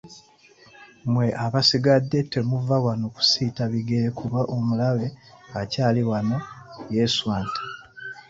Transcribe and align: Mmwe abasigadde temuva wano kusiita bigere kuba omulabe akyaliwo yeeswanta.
Mmwe 1.05 1.25
abasigadde 1.45 2.19
temuva 2.31 2.75
wano 2.85 3.05
kusiita 3.15 3.63
bigere 3.71 4.07
kuba 4.19 4.41
omulabe 4.55 5.07
akyaliwo 5.59 6.13
yeeswanta. 6.95 7.61